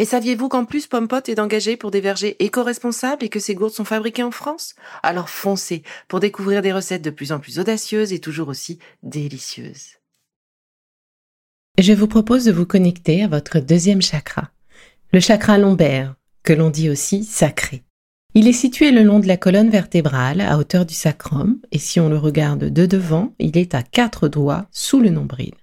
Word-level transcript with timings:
Et 0.00 0.04
saviez-vous 0.04 0.48
qu'en 0.48 0.64
plus 0.64 0.86
Pompot 0.86 1.22
est 1.26 1.40
engagé 1.40 1.76
pour 1.76 1.90
des 1.90 2.00
vergers 2.00 2.36
éco-responsables 2.38 3.24
et 3.24 3.28
que 3.28 3.40
ces 3.40 3.56
gourdes 3.56 3.72
sont 3.72 3.84
fabriquées 3.84 4.22
en 4.22 4.30
France? 4.30 4.76
Alors 5.02 5.28
foncez 5.28 5.82
pour 6.06 6.20
découvrir 6.20 6.62
des 6.62 6.72
recettes 6.72 7.02
de 7.02 7.10
plus 7.10 7.32
en 7.32 7.40
plus 7.40 7.58
audacieuses 7.58 8.12
et 8.12 8.20
toujours 8.20 8.48
aussi 8.48 8.78
délicieuses. 9.02 9.96
Je 11.78 11.92
vous 11.92 12.06
propose 12.06 12.44
de 12.44 12.52
vous 12.52 12.66
connecter 12.66 13.24
à 13.24 13.28
votre 13.28 13.58
deuxième 13.58 14.02
chakra, 14.02 14.50
le 15.12 15.20
chakra 15.20 15.58
lombaire, 15.58 16.14
que 16.44 16.52
l'on 16.52 16.70
dit 16.70 16.90
aussi 16.90 17.24
sacré. 17.24 17.82
Il 18.34 18.46
est 18.46 18.52
situé 18.52 18.92
le 18.92 19.02
long 19.02 19.18
de 19.18 19.26
la 19.26 19.36
colonne 19.36 19.70
vertébrale 19.70 20.40
à 20.40 20.58
hauteur 20.58 20.86
du 20.86 20.94
sacrum 20.94 21.58
et 21.72 21.78
si 21.78 21.98
on 21.98 22.08
le 22.08 22.18
regarde 22.18 22.66
de 22.66 22.86
devant, 22.86 23.32
il 23.40 23.58
est 23.58 23.74
à 23.74 23.82
quatre 23.82 24.28
doigts 24.28 24.66
sous 24.70 25.00
le 25.00 25.10
nombril. 25.10 25.54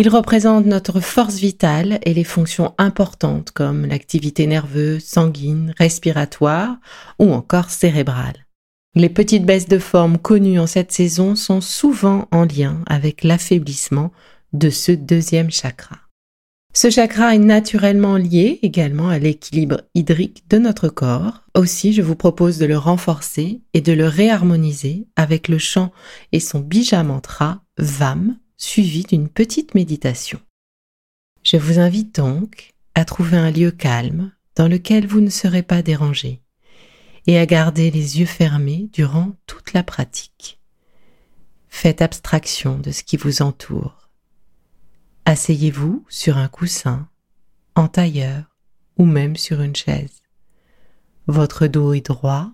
Il 0.00 0.08
représente 0.08 0.64
notre 0.64 1.00
force 1.00 1.34
vitale 1.34 1.98
et 2.06 2.14
les 2.14 2.24
fonctions 2.24 2.72
importantes 2.78 3.50
comme 3.50 3.84
l'activité 3.84 4.46
nerveuse, 4.46 5.04
sanguine, 5.04 5.74
respiratoire 5.76 6.78
ou 7.18 7.34
encore 7.34 7.68
cérébrale. 7.68 8.46
Les 8.94 9.10
petites 9.10 9.44
baisses 9.44 9.68
de 9.68 9.78
forme 9.78 10.16
connues 10.16 10.58
en 10.58 10.66
cette 10.66 10.90
saison 10.90 11.36
sont 11.36 11.60
souvent 11.60 12.28
en 12.32 12.46
lien 12.46 12.78
avec 12.86 13.24
l'affaiblissement 13.24 14.10
de 14.54 14.70
ce 14.70 14.92
deuxième 14.92 15.50
chakra. 15.50 15.98
Ce 16.72 16.88
chakra 16.88 17.34
est 17.34 17.38
naturellement 17.38 18.16
lié 18.16 18.58
également 18.62 19.10
à 19.10 19.18
l'équilibre 19.18 19.82
hydrique 19.94 20.44
de 20.48 20.56
notre 20.56 20.88
corps. 20.88 21.42
Aussi, 21.54 21.92
je 21.92 22.00
vous 22.00 22.16
propose 22.16 22.56
de 22.56 22.64
le 22.64 22.78
renforcer 22.78 23.60
et 23.74 23.82
de 23.82 23.92
le 23.92 24.06
réharmoniser 24.06 25.08
avec 25.16 25.46
le 25.48 25.58
chant 25.58 25.92
et 26.32 26.40
son 26.40 26.60
bija 26.60 27.02
mantra 27.02 27.60
VAM 27.76 28.38
suivi 28.60 29.04
d'une 29.04 29.28
petite 29.28 29.74
méditation. 29.74 30.38
Je 31.42 31.56
vous 31.56 31.78
invite 31.78 32.14
donc 32.14 32.74
à 32.94 33.06
trouver 33.06 33.38
un 33.38 33.50
lieu 33.50 33.70
calme 33.70 34.32
dans 34.54 34.68
lequel 34.68 35.06
vous 35.06 35.20
ne 35.20 35.30
serez 35.30 35.62
pas 35.62 35.80
dérangé 35.80 36.42
et 37.26 37.38
à 37.38 37.46
garder 37.46 37.90
les 37.90 38.20
yeux 38.20 38.26
fermés 38.26 38.90
durant 38.92 39.32
toute 39.46 39.72
la 39.72 39.82
pratique. 39.82 40.60
Faites 41.68 42.02
abstraction 42.02 42.78
de 42.78 42.90
ce 42.90 43.02
qui 43.02 43.16
vous 43.16 43.40
entoure. 43.40 44.10
Asseyez-vous 45.24 46.04
sur 46.08 46.36
un 46.36 46.48
coussin, 46.48 47.08
en 47.74 47.88
tailleur 47.88 48.44
ou 48.98 49.06
même 49.06 49.36
sur 49.36 49.62
une 49.62 49.76
chaise. 49.76 50.20
Votre 51.26 51.66
dos 51.66 51.94
est 51.94 52.06
droit, 52.06 52.52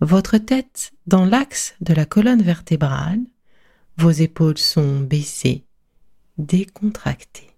votre 0.00 0.38
tête 0.38 0.92
dans 1.06 1.24
l'axe 1.24 1.74
de 1.80 1.94
la 1.94 2.06
colonne 2.06 2.42
vertébrale 2.42 3.22
vos 3.96 4.10
épaules 4.10 4.58
sont 4.58 5.00
baissées, 5.00 5.64
décontractées. 6.38 7.50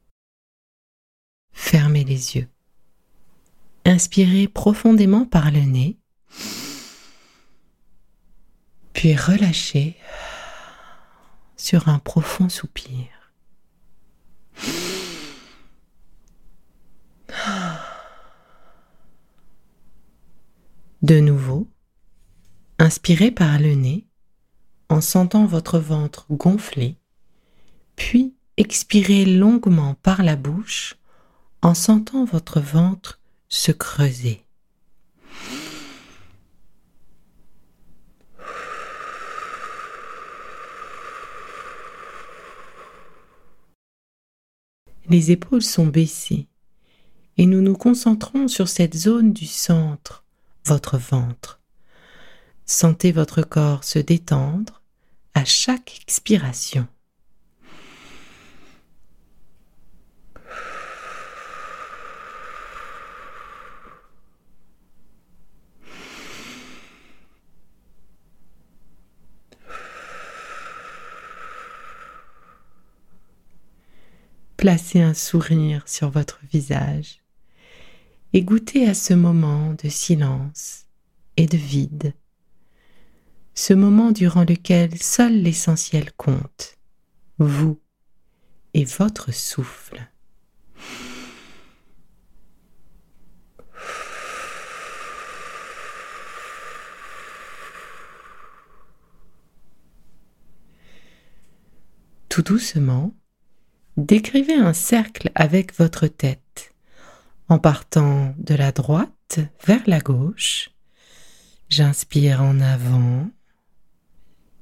Fermez 1.52 2.04
les 2.04 2.36
yeux. 2.36 2.48
Inspirez 3.84 4.48
profondément 4.48 5.24
par 5.24 5.50
le 5.50 5.60
nez, 5.60 5.98
puis 8.92 9.16
relâchez 9.16 9.96
sur 11.56 11.88
un 11.88 11.98
profond 11.98 12.48
soupir. 12.48 13.06
De 21.02 21.20
nouveau, 21.20 21.68
inspirez 22.78 23.30
par 23.30 23.58
le 23.58 23.74
nez 23.74 24.07
en 24.88 25.00
sentant 25.00 25.46
votre 25.46 25.78
ventre 25.78 26.26
gonfler, 26.30 26.96
puis 27.96 28.34
expirez 28.56 29.24
longuement 29.24 29.94
par 30.02 30.22
la 30.22 30.36
bouche 30.36 30.96
en 31.62 31.74
sentant 31.74 32.24
votre 32.24 32.60
ventre 32.60 33.20
se 33.48 33.72
creuser. 33.72 34.44
Les 45.10 45.30
épaules 45.30 45.62
sont 45.62 45.86
baissées 45.86 46.48
et 47.38 47.46
nous 47.46 47.62
nous 47.62 47.76
concentrons 47.76 48.46
sur 48.46 48.68
cette 48.68 48.94
zone 48.94 49.32
du 49.32 49.46
centre, 49.46 50.24
votre 50.66 50.98
ventre. 50.98 51.60
Sentez 52.66 53.12
votre 53.12 53.40
corps 53.40 53.84
se 53.84 53.98
détendre 53.98 54.77
à 55.38 55.44
chaque 55.44 56.00
expiration. 56.02 56.88
Placez 74.56 75.00
un 75.00 75.14
sourire 75.14 75.86
sur 75.86 76.10
votre 76.10 76.40
visage 76.50 77.22
et 78.32 78.42
goûtez 78.42 78.88
à 78.88 78.94
ce 78.94 79.14
moment 79.14 79.72
de 79.74 79.88
silence 79.88 80.86
et 81.36 81.46
de 81.46 81.56
vide 81.56 82.12
ce 83.58 83.74
moment 83.74 84.12
durant 84.12 84.44
lequel 84.44 85.02
seul 85.02 85.42
l'essentiel 85.42 86.12
compte, 86.12 86.78
vous 87.38 87.80
et 88.72 88.84
votre 88.84 89.34
souffle. 89.34 90.08
Tout 102.28 102.42
doucement, 102.42 103.12
décrivez 103.96 104.54
un 104.54 104.72
cercle 104.72 105.32
avec 105.34 105.76
votre 105.76 106.06
tête, 106.06 106.76
en 107.48 107.58
partant 107.58 108.36
de 108.38 108.54
la 108.54 108.70
droite 108.70 109.40
vers 109.66 109.82
la 109.88 109.98
gauche. 109.98 110.70
J'inspire 111.68 112.40
en 112.40 112.60
avant 112.60 113.28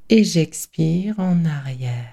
et 0.08 0.24
j'expire 0.24 1.18
en 1.18 1.44
arrière. 1.44 2.12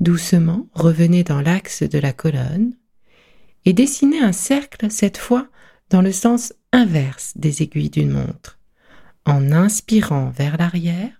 Doucement, 0.00 0.68
revenez 0.74 1.24
dans 1.24 1.40
l'axe 1.40 1.82
de 1.82 1.98
la 1.98 2.12
colonne 2.12 2.72
et 3.64 3.72
dessinez 3.72 4.20
un 4.20 4.32
cercle 4.32 4.90
cette 4.90 5.18
fois 5.18 5.48
dans 5.90 6.02
le 6.02 6.12
sens 6.12 6.54
inverse 6.72 7.32
des 7.36 7.62
aiguilles 7.62 7.90
d'une 7.90 8.12
montre 8.12 8.57
en 9.28 9.52
inspirant 9.52 10.30
vers 10.30 10.56
l'arrière 10.56 11.12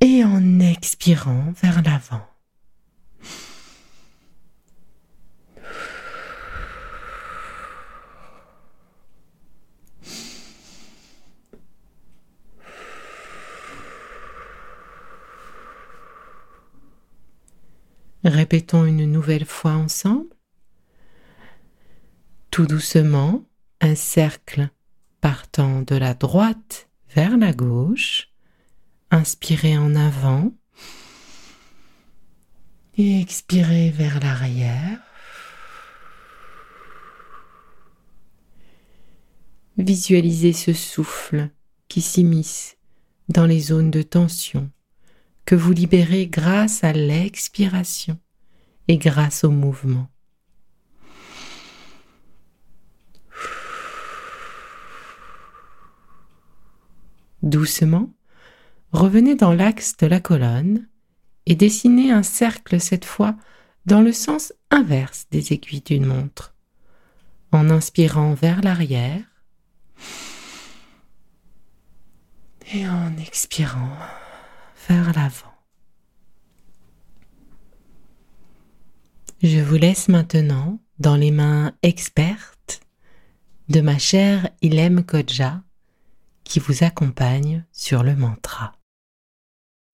et 0.00 0.22
en 0.22 0.60
expirant 0.60 1.52
vers 1.60 1.82
l'avant. 1.82 2.24
Répétons 18.22 18.84
une 18.84 19.10
nouvelle 19.10 19.44
fois 19.44 19.72
ensemble. 19.72 20.28
Tout 22.52 22.66
doucement, 22.66 23.44
un 23.80 23.96
cercle 23.96 24.70
partant 25.26 25.82
de 25.82 25.96
la 25.96 26.14
droite 26.14 26.88
vers 27.12 27.36
la 27.36 27.52
gauche. 27.52 28.28
Inspirez 29.10 29.76
en 29.76 29.96
avant 29.96 30.52
et 32.96 33.20
expirez 33.20 33.90
vers 33.90 34.20
l'arrière. 34.20 35.00
Visualisez 39.76 40.52
ce 40.52 40.72
souffle 40.72 41.50
qui 41.88 42.02
s'immisce 42.02 42.76
dans 43.28 43.46
les 43.46 43.58
zones 43.58 43.90
de 43.90 44.02
tension 44.02 44.70
que 45.44 45.56
vous 45.56 45.72
libérez 45.72 46.28
grâce 46.28 46.84
à 46.84 46.92
l'expiration 46.92 48.16
et 48.86 48.96
grâce 48.96 49.42
au 49.42 49.50
mouvement. 49.50 50.06
Doucement, 57.46 58.12
revenez 58.90 59.36
dans 59.36 59.52
l'axe 59.52 59.96
de 59.98 60.08
la 60.08 60.18
colonne 60.18 60.88
et 61.46 61.54
dessinez 61.54 62.10
un 62.10 62.24
cercle 62.24 62.80
cette 62.80 63.04
fois 63.04 63.36
dans 63.84 64.00
le 64.00 64.10
sens 64.10 64.52
inverse 64.72 65.28
des 65.30 65.52
aiguilles 65.52 65.80
d'une 65.80 66.06
montre, 66.06 66.56
en 67.52 67.70
inspirant 67.70 68.34
vers 68.34 68.62
l'arrière 68.62 69.22
et 72.74 72.88
en 72.88 73.16
expirant 73.16 73.96
vers 74.88 75.12
l'avant. 75.12 75.54
Je 79.40 79.60
vous 79.60 79.76
laisse 79.76 80.08
maintenant 80.08 80.80
dans 80.98 81.14
les 81.14 81.30
mains 81.30 81.74
expertes 81.84 82.80
de 83.68 83.80
ma 83.82 83.98
chère 83.98 84.50
Ilem 84.62 85.04
Kodja 85.04 85.62
qui 86.46 86.58
vous 86.60 86.84
accompagne 86.84 87.64
sur 87.72 88.02
le 88.02 88.16
mantra. 88.16 88.72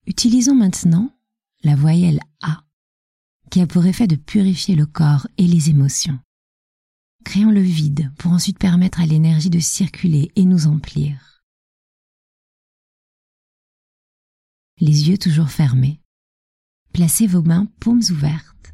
Utilisons 0.05 0.55
maintenant 0.55 1.13
la 1.63 1.75
voyelle 1.75 2.19
A 2.41 2.63
qui 3.51 3.61
a 3.61 3.67
pour 3.67 3.85
effet 3.85 4.07
de 4.07 4.15
purifier 4.15 4.75
le 4.75 4.85
corps 4.85 5.27
et 5.37 5.45
les 5.45 5.69
émotions. 5.69 6.19
Créons 7.23 7.51
le 7.51 7.61
vide 7.61 8.11
pour 8.17 8.31
ensuite 8.31 8.57
permettre 8.57 8.99
à 8.99 9.05
l'énergie 9.05 9.51
de 9.51 9.59
circuler 9.59 10.31
et 10.35 10.45
nous 10.45 10.65
emplir. 10.65 11.33
les 14.83 15.07
yeux 15.07 15.17
toujours 15.17 15.49
fermés. 15.49 16.01
Placez 16.91 17.25
vos 17.25 17.41
mains 17.41 17.67
paumes 17.79 18.03
ouvertes, 18.11 18.73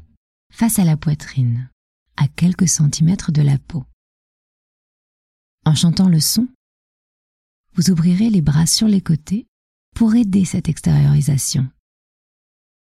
face 0.52 0.78
à 0.78 0.84
la 0.84 0.96
poitrine, 0.96 1.70
à 2.16 2.26
quelques 2.26 2.68
centimètres 2.68 3.30
de 3.30 3.42
la 3.42 3.58
peau. 3.58 3.84
En 5.64 5.74
chantant 5.74 6.08
le 6.08 6.18
son, 6.20 6.48
vous 7.74 7.90
ouvrirez 7.90 8.30
les 8.30 8.42
bras 8.42 8.66
sur 8.66 8.88
les 8.88 9.00
côtés 9.00 9.46
pour 9.94 10.14
aider 10.14 10.44
cette 10.44 10.68
extériorisation. 10.68 11.68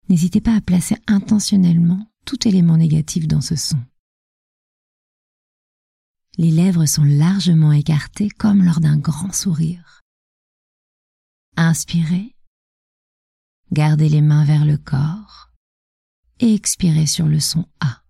N'hésitez 0.09 0.41
pas 0.41 0.55
à 0.55 0.61
placer 0.61 0.95
intentionnellement 1.07 2.09
tout 2.25 2.47
élément 2.47 2.77
négatif 2.77 3.27
dans 3.27 3.41
ce 3.41 3.55
son. 3.55 3.79
Les 6.37 6.51
lèvres 6.51 6.85
sont 6.85 7.03
largement 7.03 7.71
écartées 7.71 8.29
comme 8.29 8.63
lors 8.63 8.79
d'un 8.79 8.97
grand 8.97 9.33
sourire. 9.33 10.01
Inspirez 11.55 12.35
Gardez 13.71 14.07
les 14.07 14.21
mains 14.21 14.45
vers 14.45 14.63
le 14.63 14.77
corps 14.77 15.51
et 16.39 16.53
expirez 16.53 17.07
sur 17.07 17.25
le 17.25 17.39
son 17.39 17.65
A. 17.79 18.03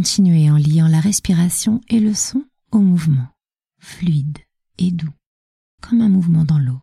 Continuez 0.00 0.50
en 0.50 0.56
liant 0.56 0.88
la 0.88 0.98
respiration 0.98 1.82
et 1.90 2.00
le 2.00 2.14
son 2.14 2.42
au 2.72 2.78
mouvement, 2.78 3.28
fluide 3.80 4.38
et 4.78 4.92
doux, 4.92 5.12
comme 5.82 6.00
un 6.00 6.08
mouvement 6.08 6.46
dans 6.46 6.58
l'eau. 6.58 6.80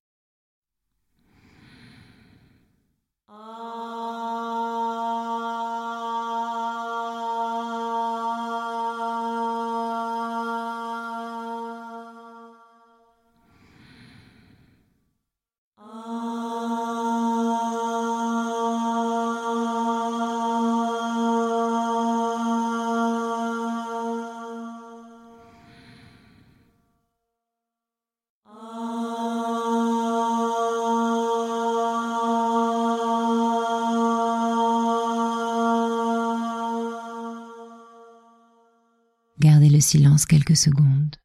Gardez 39.40 39.70
le 39.70 39.80
silence 39.80 40.26
quelques 40.26 40.56
secondes, 40.58 41.16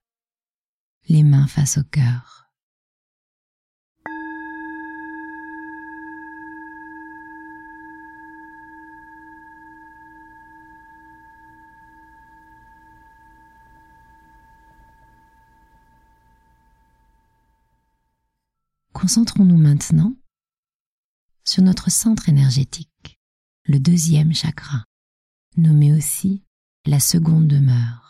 les 1.09 1.23
mains 1.23 1.47
face 1.47 1.79
au 1.79 1.83
cœur. 1.83 2.51
Concentrons-nous 18.93 19.57
maintenant 19.57 20.15
sur 21.45 21.63
notre 21.63 21.91
centre 21.91 22.29
énergétique, 22.29 23.19
le 23.65 23.81
deuxième 23.81 24.35
chakra, 24.35 24.85
nommé 25.57 25.93
aussi 25.95 26.45
la 26.85 27.01
seconde 27.01 27.49
demeure. 27.49 28.02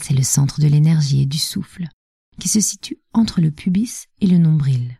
C'est 0.00 0.14
le 0.14 0.22
centre 0.22 0.60
de 0.60 0.68
l'énergie 0.68 1.22
et 1.22 1.26
du 1.26 1.38
souffle 1.38 1.86
qui 2.38 2.48
se 2.48 2.60
situe 2.60 2.98
entre 3.12 3.40
le 3.40 3.50
pubis 3.50 4.06
et 4.20 4.26
le 4.26 4.38
nombril. 4.38 4.98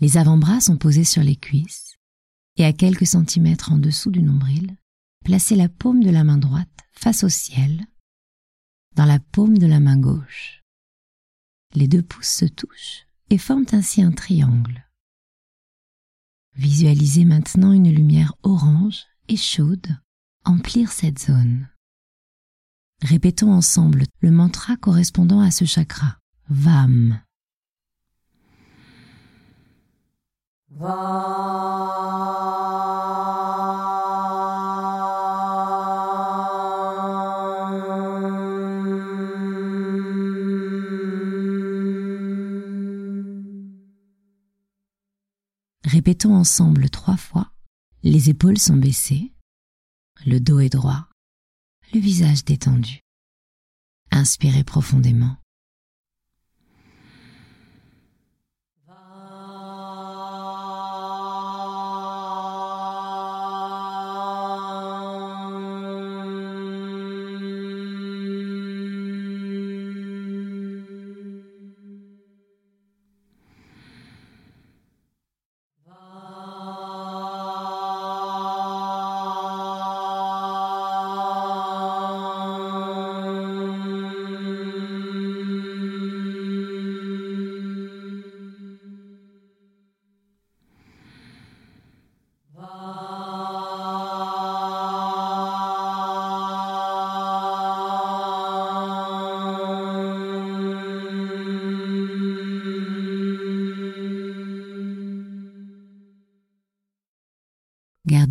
Les 0.00 0.16
avant-bras 0.16 0.60
sont 0.60 0.78
posés 0.78 1.04
sur 1.04 1.22
les 1.22 1.36
cuisses 1.36 1.96
et 2.56 2.64
à 2.64 2.72
quelques 2.72 3.06
centimètres 3.06 3.72
en 3.72 3.78
dessous 3.78 4.10
du 4.10 4.22
nombril, 4.22 4.76
placez 5.24 5.54
la 5.54 5.68
paume 5.68 6.02
de 6.02 6.10
la 6.10 6.24
main 6.24 6.38
droite 6.38 6.68
face 6.92 7.24
au 7.24 7.28
ciel 7.28 7.86
dans 8.94 9.06
la 9.06 9.18
paume 9.18 9.58
de 9.58 9.66
la 9.66 9.80
main 9.80 9.96
gauche. 9.96 10.62
Les 11.74 11.88
deux 11.88 12.02
pouces 12.02 12.28
se 12.28 12.44
touchent 12.44 13.06
et 13.30 13.38
forment 13.38 13.66
ainsi 13.72 14.02
un 14.02 14.12
triangle. 14.12 14.86
Visualisez 16.54 17.24
maintenant 17.24 17.72
une 17.72 17.90
lumière 17.90 18.34
orange 18.42 19.04
et 19.28 19.36
chaude 19.36 19.96
emplir 20.44 20.92
cette 20.92 21.18
zone. 21.18 21.68
Répétons 23.02 23.52
ensemble 23.52 24.04
le 24.20 24.30
mantra 24.30 24.76
correspondant 24.76 25.40
à 25.40 25.50
ce 25.50 25.64
chakra. 25.64 26.18
Vam. 26.48 27.20
Répétons 45.84 46.36
ensemble 46.36 46.88
trois 46.88 47.16
fois. 47.16 47.50
Les 48.04 48.30
épaules 48.30 48.58
sont 48.58 48.76
baissées, 48.76 49.32
le 50.24 50.38
dos 50.38 50.60
est 50.60 50.68
droit, 50.68 51.08
le 51.92 52.00
visage 52.00 52.44
détendu. 52.44 53.00
Inspirez 54.10 54.64
profondément. 54.64 55.36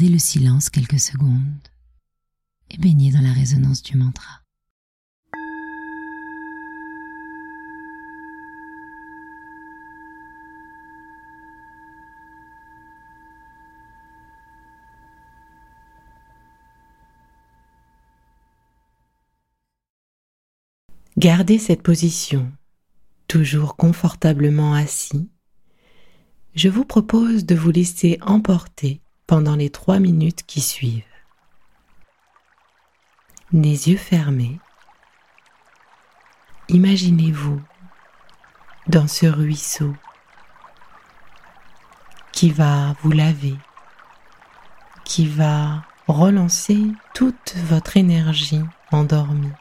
Le 0.09 0.17
silence 0.17 0.71
quelques 0.71 0.99
secondes 0.99 1.67
et 2.71 2.77
baignez 2.79 3.11
dans 3.11 3.21
la 3.21 3.33
résonance 3.33 3.83
du 3.83 3.97
mantra. 3.97 4.41
Gardez 21.15 21.59
cette 21.59 21.83
position, 21.83 22.51
toujours 23.27 23.75
confortablement 23.75 24.73
assis. 24.73 25.29
Je 26.55 26.69
vous 26.69 26.85
propose 26.85 27.45
de 27.45 27.53
vous 27.53 27.69
laisser 27.69 28.17
emporter 28.21 28.99
pendant 29.31 29.55
les 29.55 29.69
trois 29.69 29.99
minutes 29.99 30.43
qui 30.45 30.59
suivent. 30.59 31.05
Les 33.53 33.87
yeux 33.87 33.95
fermés, 33.95 34.59
imaginez-vous 36.67 37.61
dans 38.87 39.07
ce 39.07 39.27
ruisseau 39.27 39.95
qui 42.33 42.49
va 42.49 42.93
vous 43.01 43.11
laver, 43.11 43.55
qui 45.05 45.27
va 45.27 45.85
relancer 46.09 46.91
toute 47.13 47.55
votre 47.55 47.95
énergie 47.95 48.65
endormie. 48.91 49.53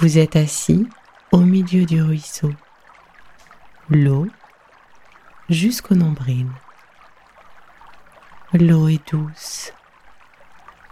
Vous 0.00 0.18
êtes 0.18 0.34
assis 0.34 0.88
au 1.30 1.38
milieu 1.38 1.86
du 1.86 2.02
ruisseau, 2.02 2.50
l'eau 3.88 4.26
jusqu'au 5.48 5.94
nombril. 5.94 6.48
L'eau 8.56 8.86
est 8.86 9.10
douce, 9.10 9.72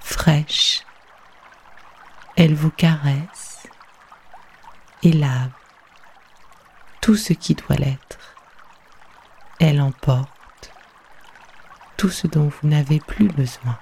fraîche. 0.00 0.82
Elle 2.36 2.56
vous 2.56 2.72
caresse 2.72 3.68
et 5.04 5.12
lave 5.12 5.52
tout 7.00 7.14
ce 7.14 7.32
qui 7.32 7.54
doit 7.54 7.76
l'être. 7.76 8.36
Elle 9.60 9.80
emporte 9.80 10.72
tout 11.96 12.10
ce 12.10 12.26
dont 12.26 12.48
vous 12.48 12.68
n'avez 12.68 12.98
plus 12.98 13.28
besoin. 13.28 13.78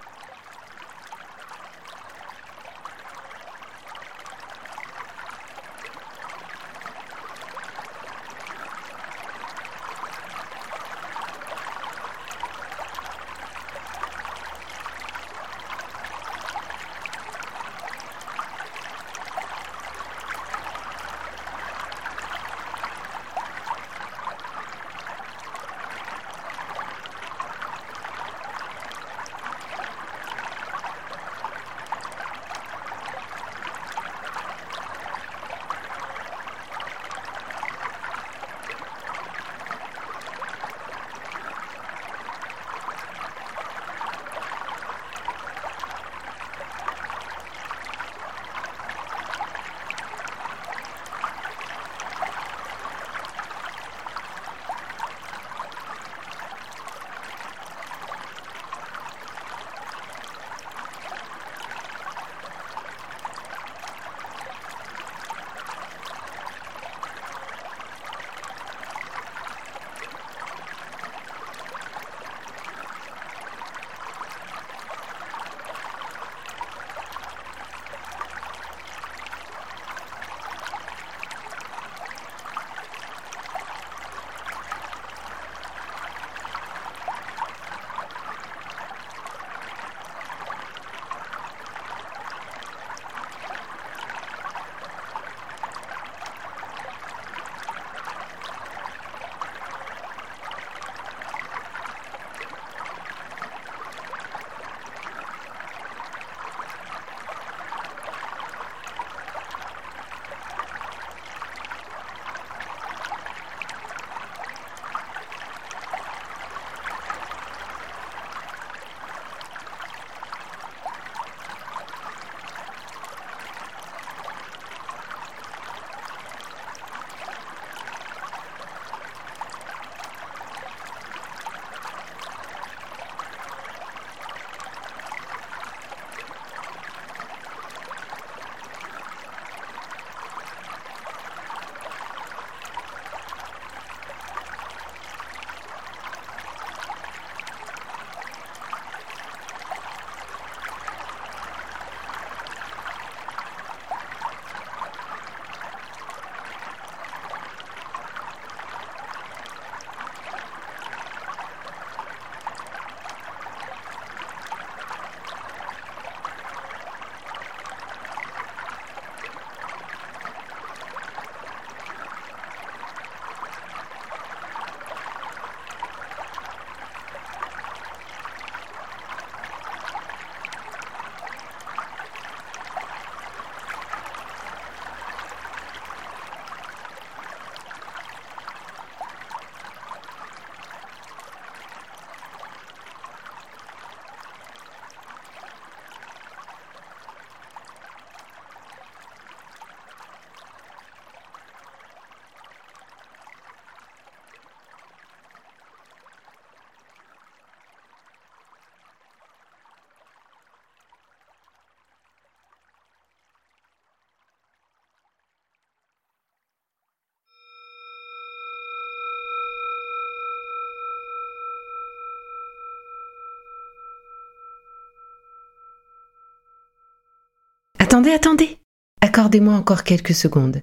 Attendez, 227.91 228.13
attendez. 228.13 228.59
Accordez-moi 229.01 229.55
encore 229.55 229.83
quelques 229.83 230.15
secondes. 230.15 230.63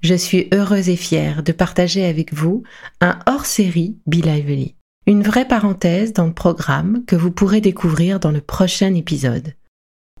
Je 0.00 0.14
suis 0.14 0.48
heureuse 0.54 0.88
et 0.88 0.96
fière 0.96 1.42
de 1.42 1.52
partager 1.52 2.06
avec 2.06 2.32
vous 2.32 2.62
un 3.02 3.18
hors-série 3.26 3.98
Be 4.06 4.24
Lively. 4.24 4.74
Une 5.06 5.22
vraie 5.22 5.46
parenthèse 5.46 6.14
dans 6.14 6.24
le 6.24 6.32
programme 6.32 7.04
que 7.06 7.14
vous 7.14 7.30
pourrez 7.30 7.60
découvrir 7.60 8.20
dans 8.20 8.30
le 8.30 8.40
prochain 8.40 8.94
épisode. 8.94 9.52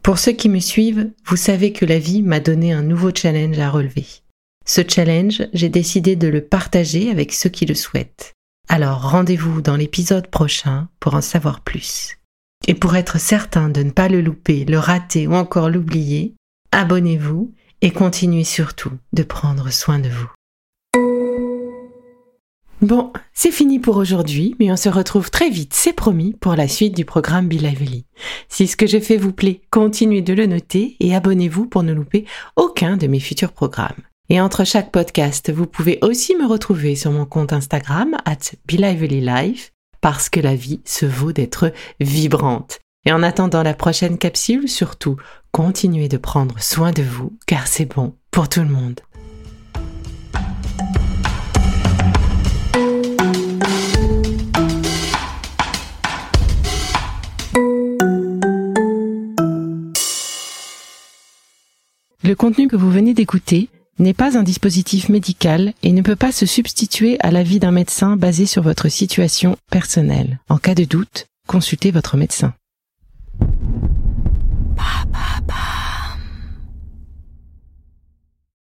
Pour 0.02 0.18
ceux 0.18 0.32
qui 0.32 0.50
me 0.50 0.58
suivent, 0.58 1.10
vous 1.24 1.36
savez 1.36 1.72
que 1.72 1.86
la 1.86 1.98
vie 1.98 2.20
m'a 2.20 2.38
donné 2.38 2.74
un 2.74 2.82
nouveau 2.82 3.12
challenge 3.14 3.58
à 3.58 3.70
relever. 3.70 4.04
Ce 4.66 4.82
challenge, 4.86 5.44
j'ai 5.54 5.70
décidé 5.70 6.16
de 6.16 6.28
le 6.28 6.44
partager 6.44 7.10
avec 7.10 7.32
ceux 7.32 7.48
qui 7.48 7.64
le 7.64 7.74
souhaitent. 7.74 8.34
Alors 8.68 9.10
rendez-vous 9.10 9.62
dans 9.62 9.76
l'épisode 9.76 10.26
prochain 10.26 10.90
pour 11.00 11.14
en 11.14 11.22
savoir 11.22 11.62
plus. 11.62 12.18
Et 12.68 12.74
pour 12.74 12.94
être 12.94 13.18
certain 13.18 13.70
de 13.70 13.82
ne 13.82 13.90
pas 13.90 14.08
le 14.08 14.20
louper, 14.20 14.66
le 14.66 14.78
rater 14.78 15.26
ou 15.26 15.32
encore 15.32 15.70
l'oublier, 15.70 16.34
abonnez-vous 16.72 17.52
et 17.82 17.90
continuez 17.90 18.44
surtout 18.44 18.92
de 19.12 19.22
prendre 19.22 19.70
soin 19.70 19.98
de 19.98 20.08
vous. 20.08 20.30
Bon, 22.80 23.12
c'est 23.32 23.52
fini 23.52 23.78
pour 23.78 23.96
aujourd'hui, 23.96 24.56
mais 24.58 24.72
on 24.72 24.76
se 24.76 24.88
retrouve 24.88 25.30
très 25.30 25.50
vite, 25.50 25.72
c'est 25.72 25.92
promis, 25.92 26.34
pour 26.40 26.56
la 26.56 26.66
suite 26.66 26.96
du 26.96 27.04
programme 27.04 27.46
Be 27.46 27.52
Lively. 27.52 28.06
Si 28.48 28.66
ce 28.66 28.76
que 28.76 28.88
j'ai 28.88 29.00
fait 29.00 29.16
vous 29.16 29.32
plaît, 29.32 29.60
continuez 29.70 30.22
de 30.22 30.34
le 30.34 30.46
noter 30.46 30.96
et 30.98 31.14
abonnez-vous 31.14 31.66
pour 31.66 31.84
ne 31.84 31.92
louper 31.92 32.24
aucun 32.56 32.96
de 32.96 33.06
mes 33.06 33.20
futurs 33.20 33.52
programmes. 33.52 34.02
Et 34.30 34.40
entre 34.40 34.64
chaque 34.64 34.90
podcast, 34.90 35.52
vous 35.52 35.66
pouvez 35.66 35.98
aussi 36.02 36.34
me 36.34 36.46
retrouver 36.46 36.96
sur 36.96 37.12
mon 37.12 37.26
compte 37.26 37.52
Instagram, 37.52 38.16
at 38.24 38.56
Life, 38.68 39.72
parce 40.00 40.28
que 40.28 40.40
la 40.40 40.56
vie 40.56 40.80
se 40.84 41.06
vaut 41.06 41.32
d'être 41.32 41.72
vibrante. 42.00 42.80
Et 43.04 43.12
en 43.12 43.22
attendant 43.22 43.62
la 43.62 43.74
prochaine 43.74 44.18
capsule, 44.18 44.68
surtout, 44.68 45.16
continuez 45.52 46.08
de 46.08 46.16
prendre 46.16 46.58
soin 46.60 46.92
de 46.92 47.02
vous, 47.02 47.36
car 47.46 47.66
c'est 47.66 47.84
bon 47.84 48.14
pour 48.30 48.48
tout 48.48 48.60
le 48.60 48.68
monde. 48.68 49.00
Le 62.24 62.34
contenu 62.34 62.66
que 62.66 62.76
vous 62.76 62.90
venez 62.90 63.12
d'écouter 63.12 63.68
n'est 63.98 64.14
pas 64.14 64.38
un 64.38 64.42
dispositif 64.42 65.10
médical 65.10 65.74
et 65.82 65.92
ne 65.92 66.00
peut 66.00 66.16
pas 66.16 66.32
se 66.32 66.46
substituer 66.46 67.18
à 67.20 67.30
l'avis 67.30 67.58
d'un 67.58 67.72
médecin 67.72 68.16
basé 68.16 68.46
sur 68.46 68.62
votre 68.62 68.88
situation 68.88 69.56
personnelle. 69.70 70.40
En 70.48 70.56
cas 70.56 70.74
de 70.74 70.84
doute, 70.84 71.26
consultez 71.46 71.90
votre 71.90 72.16
médecin. 72.16 72.54
Up, 75.02 75.48
up. 75.48 75.51